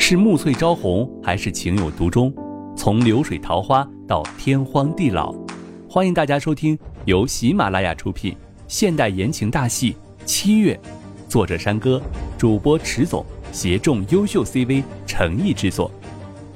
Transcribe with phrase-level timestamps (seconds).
[0.00, 2.32] 是暮翠朝红，还是情有独钟？
[2.74, 5.34] 从流水桃花到天荒地老，
[5.90, 8.34] 欢迎大家收听由喜马拉雅出品
[8.68, 9.92] 现代言情大戏
[10.24, 10.80] 《七月》，
[11.28, 12.00] 作者山歌，
[12.38, 13.22] 主播迟总，
[13.52, 15.90] 协众优秀 CV 诚意制作。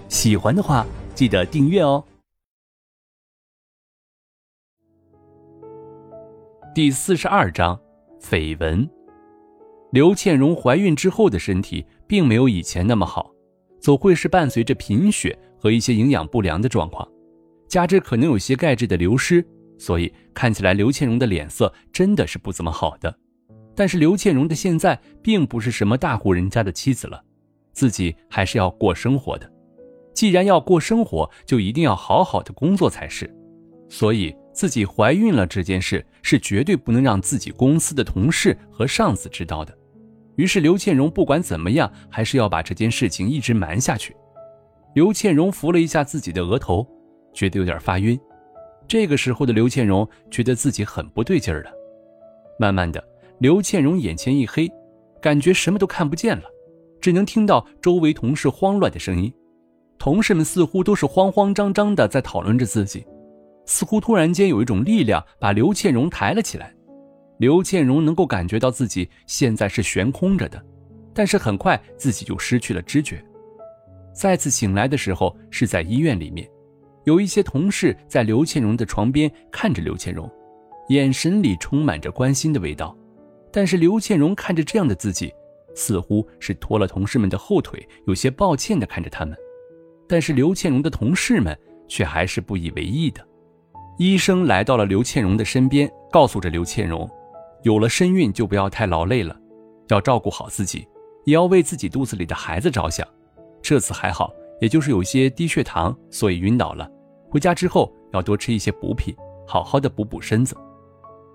[0.09, 2.03] 喜欢的话，记得订阅哦。
[6.75, 7.79] 第四十二章，
[8.19, 8.89] 绯闻。
[9.91, 13.32] 刘倩蓉怀孕之后的身体并没有以前那么好，
[13.83, 17.07] 总会是伴随着贫血和一些营养不良的状况，
[17.67, 19.45] 加之可能有些钙质的流失，
[19.77, 23.13] 所以看起来刘倩蓉的脸色真的是不怎么好的。
[23.75, 27.21] 但是刘倩蓉的现在并不是什么大户人家的妻子了，
[27.73, 29.51] 自己还是要过生活的。
[30.15, 33.29] 既然要过生活，就一定要好好的工作才是。
[33.89, 39.77] 所以自己怀孕了这件事是绝对不能让自己公司的同事和上司知道的。
[40.37, 44.17] 于是刘倩蓉不管怎么样，还是要把这件事情一直瞒下去。
[44.95, 46.87] 刘倩蓉扶了一下自己的额头，
[47.33, 48.19] 觉得有点发晕。
[48.87, 51.71] 这个时候的刘倩蓉觉得自己很不对劲儿了。
[52.59, 53.03] 慢慢的，
[53.39, 54.71] 刘倩蓉眼前一黑，
[55.21, 56.45] 感觉什么都看不见了，
[57.01, 59.33] 只能听到周围同事慌乱的声音。
[59.99, 63.07] 同事们似乎都是慌慌张张的在讨论着自己，
[63.65, 66.75] 似乎突然间有一种力量把刘倩蓉抬了起来。
[67.43, 70.65] 刘倩蓉能够感觉到自己现在是悬空着的，
[71.13, 73.21] 但是很快自己就失去了知觉。
[74.15, 76.49] 再次醒来的时候是在医院里面，
[77.03, 80.31] 有一些同事在刘倩蓉的床边看着刘倩蓉，
[80.91, 82.97] 眼神里充满着关心的味道。
[83.51, 85.35] 但是刘倩蓉看着这样的自己，
[85.75, 89.37] 似乎是拖了同事们的后腿，有些抱歉地看着他们。
[90.09, 93.21] 但是刘倩蓉的同事们却还是不以为意的。
[93.99, 97.11] 医生来到了刘倩蓉的身边，告诉着刘倩蓉。
[97.63, 99.37] 有了身孕就不要太劳累了，
[99.89, 100.87] 要照顾好自己，
[101.25, 103.07] 也要为自己肚子里的孩子着想。
[103.63, 106.91] 这次还好，也就是有些低血糖，所以晕倒了。
[107.31, 109.15] 回家之后要多吃一些补品，
[109.47, 110.57] 好好的补补身子。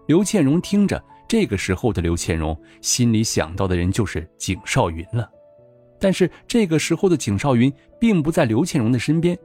[0.07, 5.29] 刘倩荣听着，这个时候的刘倩荣心里想到的人就是景少云了。
[5.99, 9.37] 但是这个时候的景少云并不在刘倩荣的身边，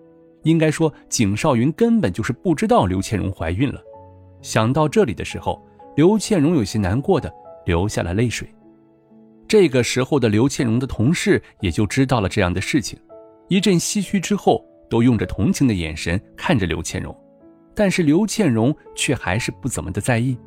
[0.43, 3.81] 应该说景少云根本就是不知道刘倩荣怀孕了。
[4.41, 5.65] 想到这里的时候。
[5.95, 7.33] 刘倩蓉有些难过的
[7.67, 8.49] 流下了泪水。
[9.47, 12.99] 这个时候的刘倩蓉的同事也就知道了这样的事情，
[13.49, 17.15] 一阵唏嘘之后，都用着同情的眼神看着刘倩蓉，
[17.75, 20.39] 但是刘倩蓉却还是不怎么的在意，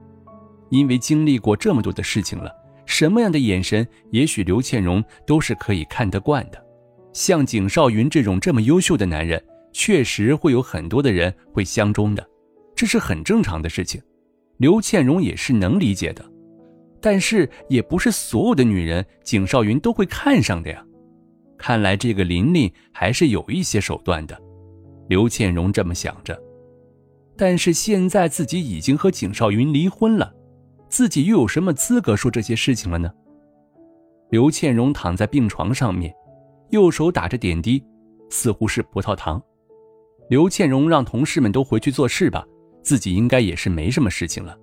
[0.69, 2.51] 因为经历过这么多的事情了，
[2.87, 6.65] 什么样的眼神，也许刘倩蓉都是可以看得惯的。
[7.13, 9.41] 像景少云这种这么优秀的男人，
[9.71, 12.27] 确实会有很多的人会相中的，
[12.75, 14.01] 这是很正常的事情。
[14.57, 16.23] 刘倩蓉也是能理解的，
[17.01, 20.85] 但是也不是所有的女人景少云都会看上的呀。
[21.57, 24.37] 看来这个琳琳还是有一些手段的，
[25.07, 26.39] 刘倩蓉这么想着。
[27.37, 30.33] 但是现在自己已经和景少云离婚了，
[30.87, 33.11] 自己又有什么资格说这些事情了呢？
[34.29, 36.13] 刘倩蓉躺在病床上面，
[36.69, 37.83] 右手打着点滴，
[38.29, 39.41] 似乎是葡萄糖。
[40.29, 42.45] 刘倩蓉让同事们都回去做事吧。
[42.85, 44.55] 自己应该也是没什么事情了，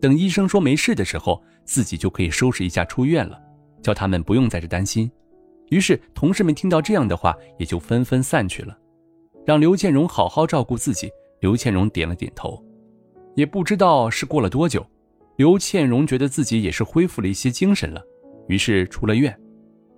[0.00, 3.38] 等医生说没事的时候，自己就可以收拾一下出院了，
[3.82, 5.10] 叫他们不用在这担心。
[5.68, 8.74] 于是同事们听到这样的话，也就纷纷散去了，
[9.44, 11.10] 让刘倩荣好好照顾自己。
[11.40, 12.64] 刘倩荣点了点头，
[13.34, 14.84] 也不知道是过了多久，
[15.36, 18.02] 刘倩荣觉得自己也是恢复了一些精神了，
[18.48, 19.38] 于是出了院。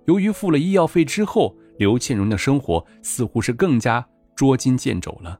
[0.05, 5.39] 由于付了医药费之后，刘倩荣的生活似乎是更加捉襟见肘了。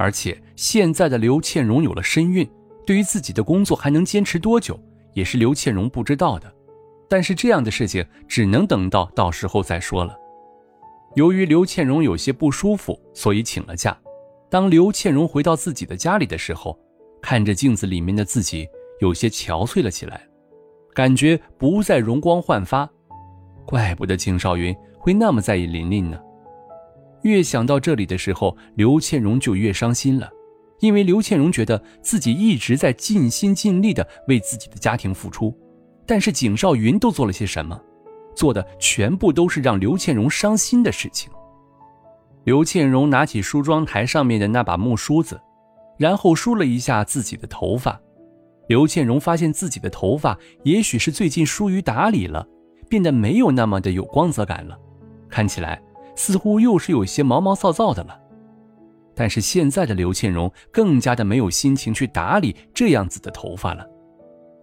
[0.00, 2.50] 而且现在的刘倩蓉有了身孕，
[2.86, 4.80] 对于自己的工作还能坚持多久，
[5.12, 6.50] 也是刘倩蓉不知道的。
[7.06, 10.16] 但是这样的事情只能等到到时候再说了。
[11.16, 13.94] 由于刘倩蓉有些不舒服，所以请了假。
[14.48, 16.78] 当刘倩蓉回到自己的家里的时候，
[17.20, 18.66] 看着镜子里面的自己，
[19.02, 20.26] 有些憔悴了起来，
[20.94, 22.88] 感觉不再容光焕发。
[23.66, 26.18] 怪不得景少云会那么在意琳琳呢。
[27.22, 30.30] 越想到这里的时候，刘倩蓉就越伤心了，
[30.80, 35.54] 因为刘倩蓉觉得自己一直在尽心尽力的为自己的家庭付出，
[36.06, 37.80] 但是景少云都做了些什么？
[38.34, 41.30] 做的全部都是让刘倩蓉伤心的事情。
[42.44, 45.38] 刘倩蓉拿起梳妆台上面的那把木梳子，
[45.98, 48.00] 然后梳了一下自己的头发。
[48.68, 52.46] 刘倩蓉发现自己的头发也许是最近疏于打理了，
[52.88, 54.78] 变得没有那么的有光泽感了，
[55.28, 55.82] 看起来。
[56.20, 58.20] 似乎又是有些毛毛躁躁的了，
[59.14, 63.86] 但是现在的刘倩蓉更加的没有心情去打理这样子的头发了。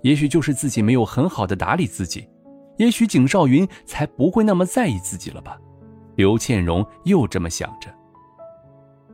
[0.04, 2.30] 也许就是自己没有很好的打理自己，
[2.78, 5.58] 也许景少云才不会那么在意自己了吧。
[6.16, 7.92] 刘倩荣又这么想着。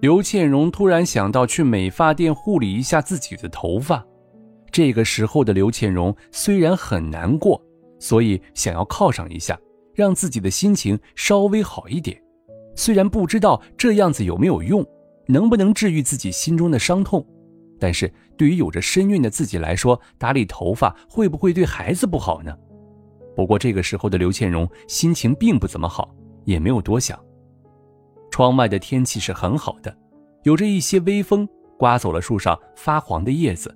[0.01, 4.05] 刘倩荣突然想到去美发店护理一下自己的头发。
[4.69, 7.61] 这个时候的刘倩荣虽然很难过，
[7.99, 9.57] 所以想要犒赏一下，
[9.95, 12.21] 让自己的心情稍微好一点。
[12.75, 14.85] 虽然不知道这样子有没有用，
[15.27, 17.25] 能不能治愈自己心中的伤痛，
[17.79, 22.55] 但是对于有着身孕的自己来说，打理头发会不会对孩子不好呢？
[23.35, 26.13] 不过这个时候的刘倩荣心情并不怎么好，
[26.45, 27.19] 也没有多想。
[28.29, 29.95] 窗外的天气是很好的，
[30.43, 31.47] 有着一些微风，
[31.77, 33.75] 刮走了树上发黄的叶子。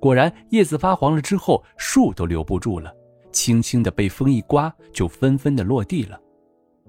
[0.00, 2.92] 果然，叶子发黄了之后，树都留不住了，
[3.32, 6.20] 轻轻的被风一刮，就纷纷的落地了。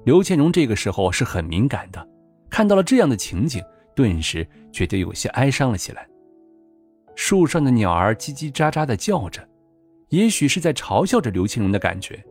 [0.05, 2.07] 刘倩荣这个时候是很敏感的，
[2.47, 3.61] 看到了这样的情景，
[3.95, 6.07] 顿时觉得有些哀伤了起来。
[7.15, 9.41] 树上的鸟儿叽叽喳喳的叫着，
[10.09, 12.23] 也许是在嘲笑着刘倩荣的感觉。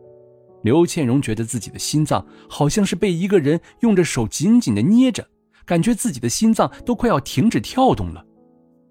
[0.63, 5.27] 刘倩荣觉得自己的心脏好像是被一个人用着手紧紧的捏着，
[5.65, 8.25] 感觉自己的心脏都快要停止跳动了。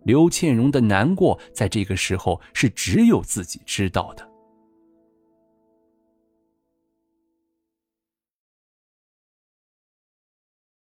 [0.04, 4.28] 刘倩荣的难过，在这个时候是只有自己知道的。